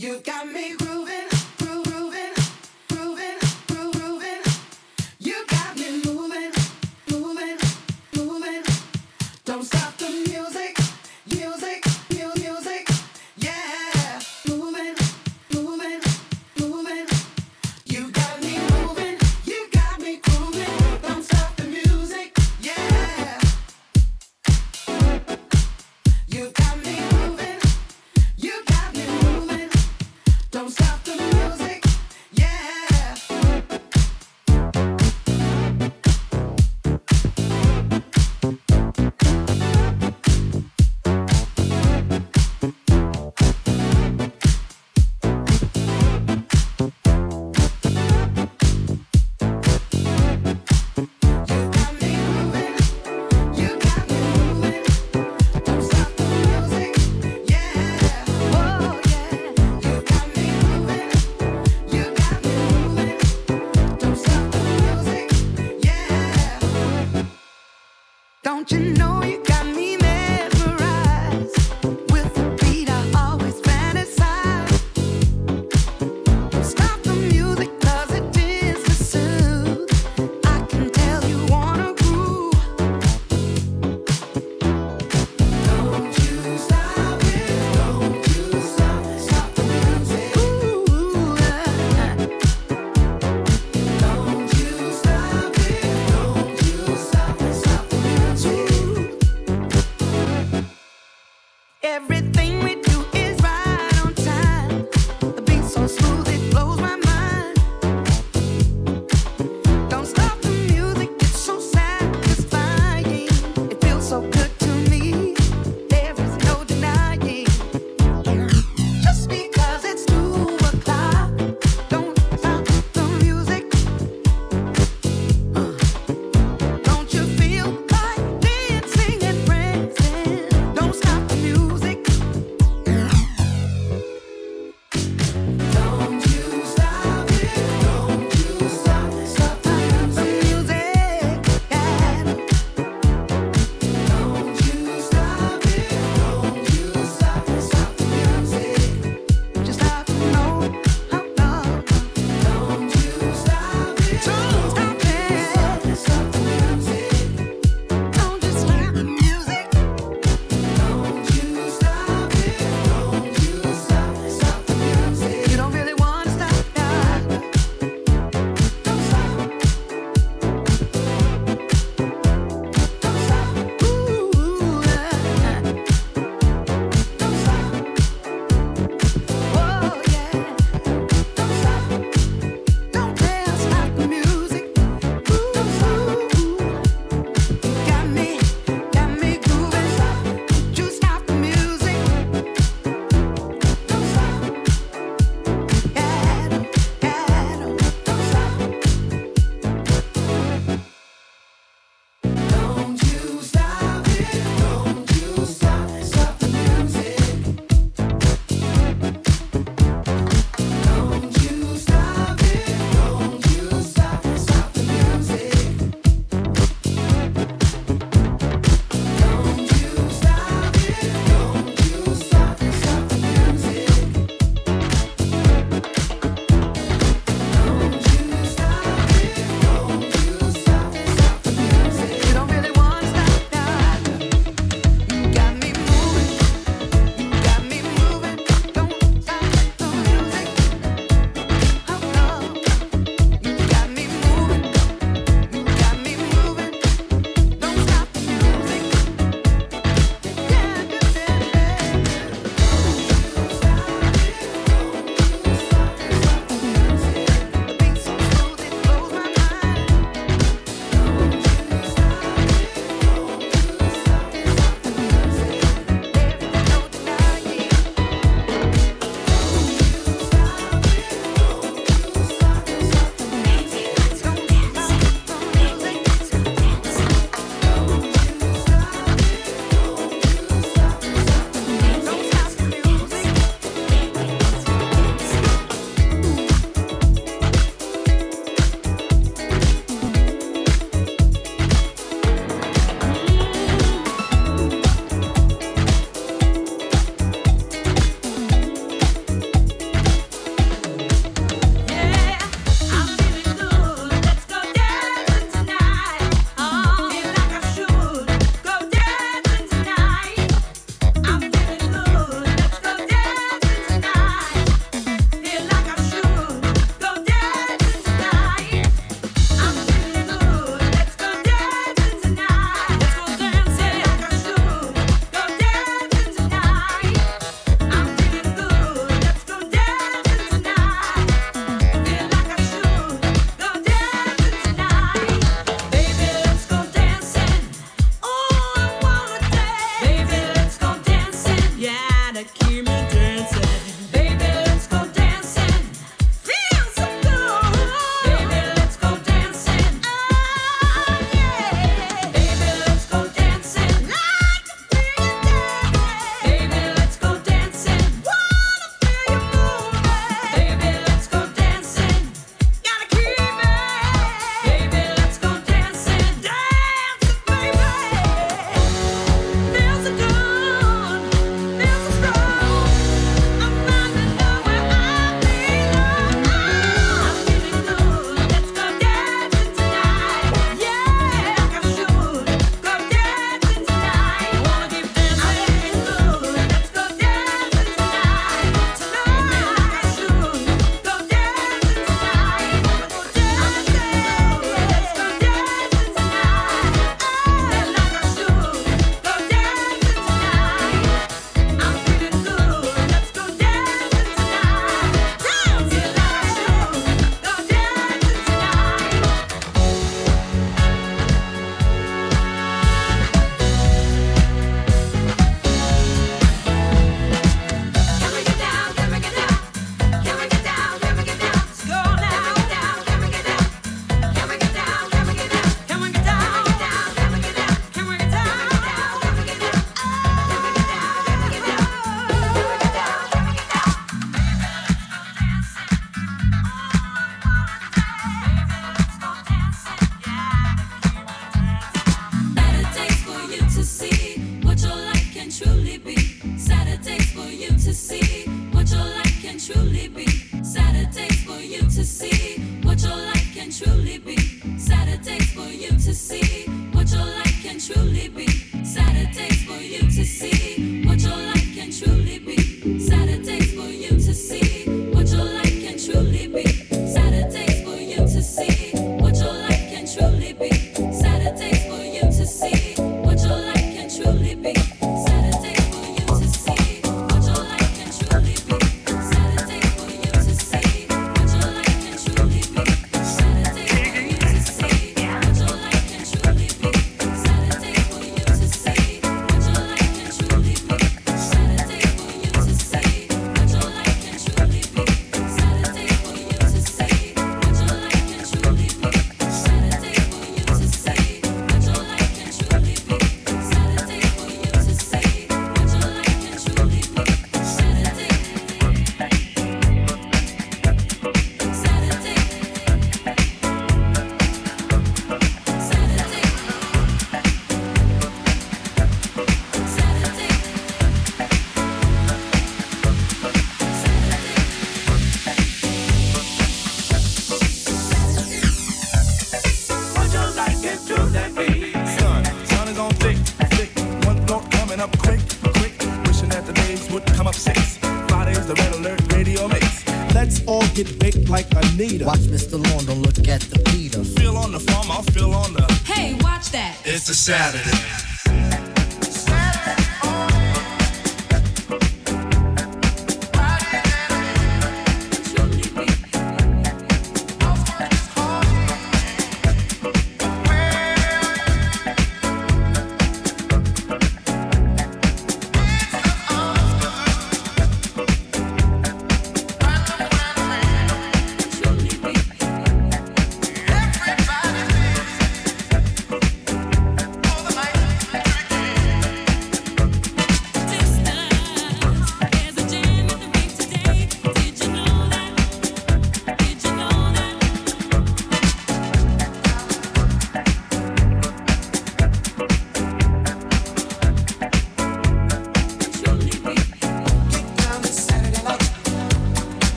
You 0.00 0.18
got 0.20 0.46
me 0.50 0.76
grooving, 0.76 1.09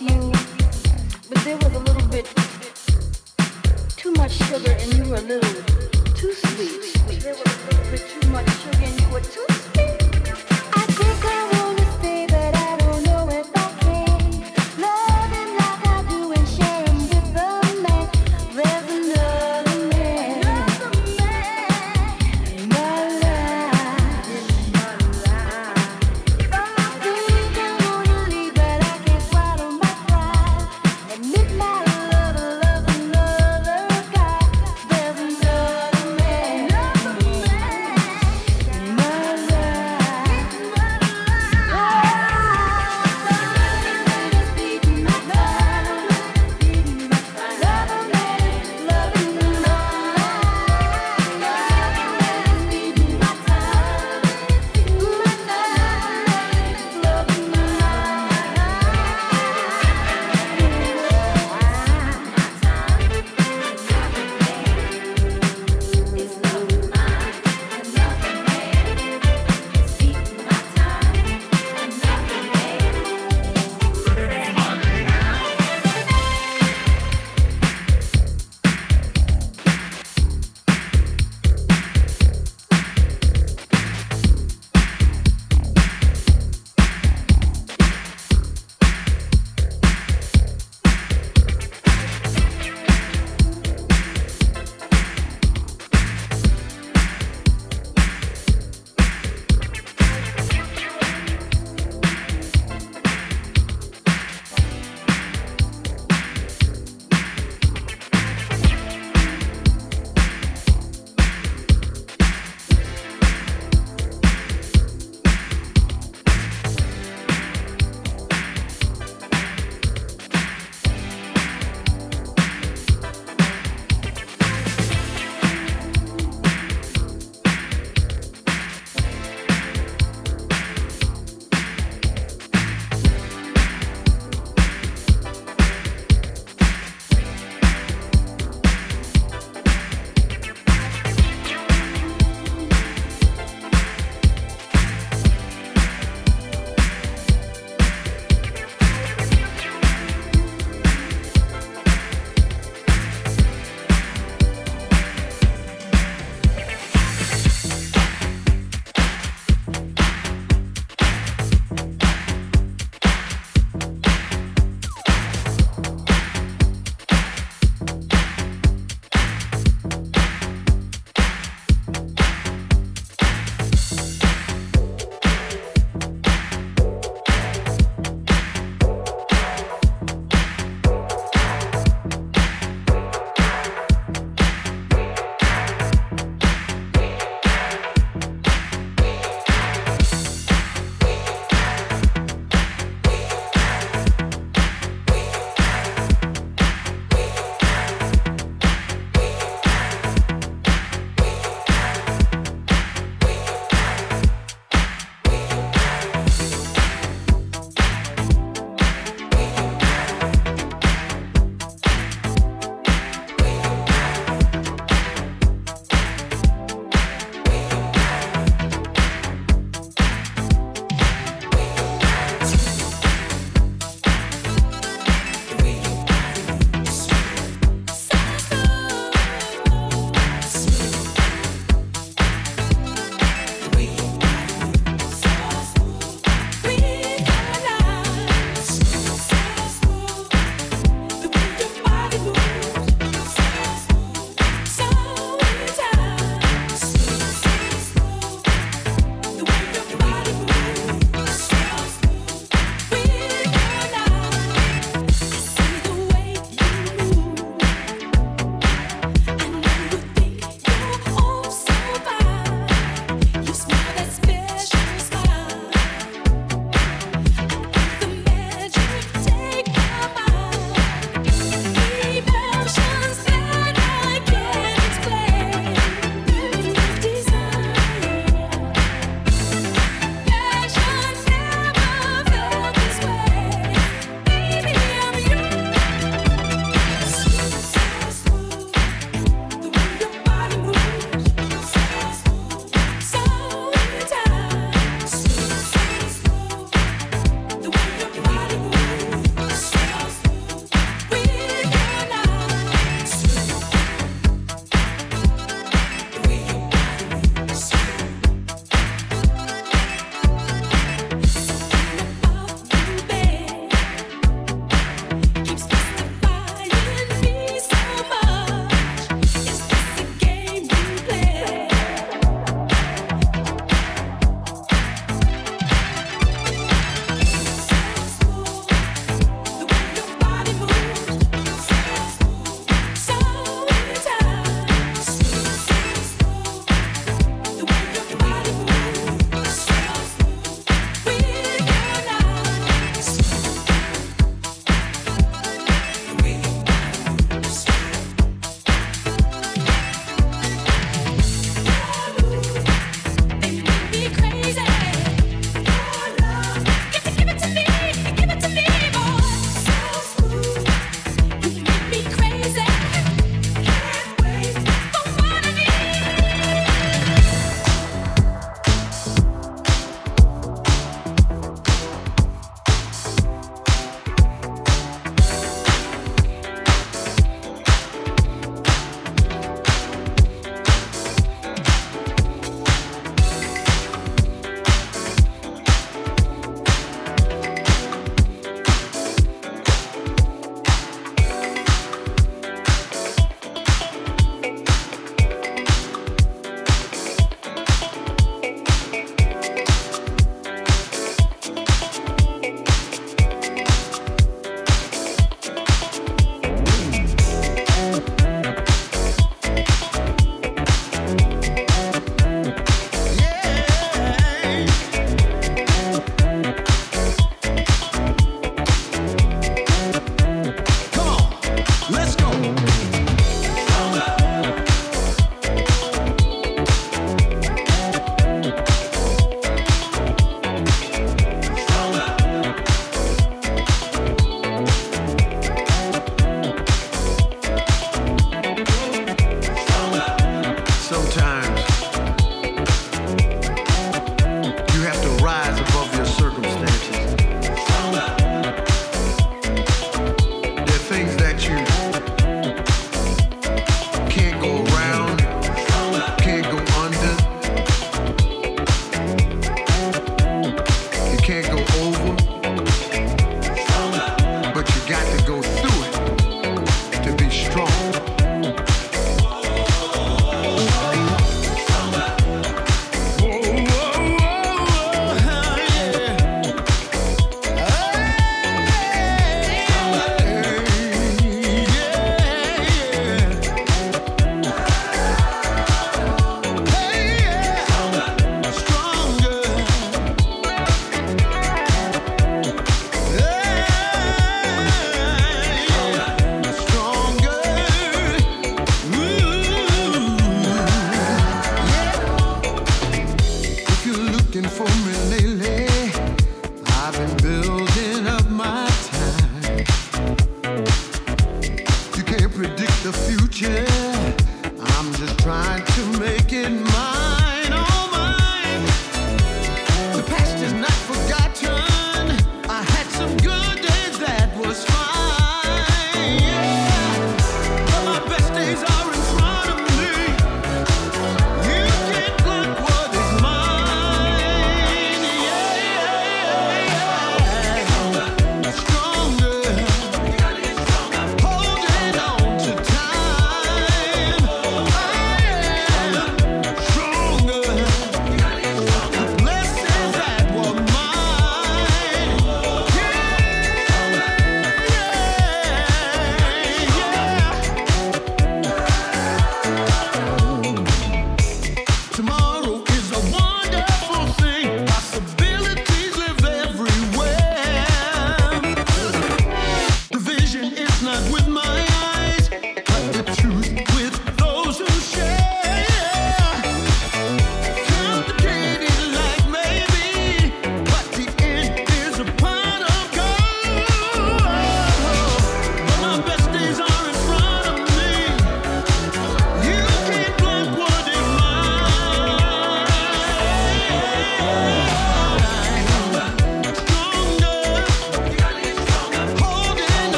you, 0.00 0.32
but 1.28 1.38
there 1.44 1.56
was 1.56 1.74
a 1.74 1.78
little 1.78 2.08
bit 2.08 2.26
too 3.96 4.12
much 4.12 4.32
sugar 4.32 4.72
and 4.72 4.94
you 4.94 5.04
were 5.10 5.16
a 5.16 5.20
little 5.20 5.62
too 6.14 6.32
sweet. 6.32 6.94
There 7.20 7.34
was 7.34 7.46
a 7.46 7.66
little 7.66 7.90
bit 7.90 8.02
too 8.08 8.28
much 8.30 8.50
sugar 8.62 8.84
and 8.84 9.00
you 9.00 9.08
were 9.08 9.20
too 9.20 9.46
sweet. 9.48 10.02
I 10.74 10.86
think 10.86 11.24
I 11.24 11.63